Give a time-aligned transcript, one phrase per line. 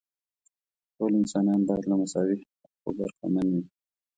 [0.95, 3.63] ټول انسانان باید له مساوي حقوقو برخمن وي.